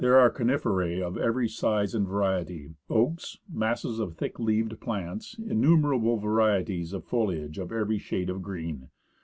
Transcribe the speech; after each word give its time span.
ELIAS 0.03 0.33
coniferae 0.35 0.99
of 0.99 1.15
every 1.15 1.47
size 1.47 1.93
and 1.93 2.07
variety, 2.07 2.73
oaks, 2.89 3.37
masses 3.47 3.99
of 3.99 4.15
thick 4.17 4.39
leaved 4.39 4.79
plants, 4.79 5.35
innumerable 5.47 6.17
varieties 6.17 6.91
of 6.91 7.03
foliage 7.05 7.59
in 7.59 7.71
every 7.71 7.99
shade 7.99 8.27
of 8.27 8.41
green. 8.41 8.89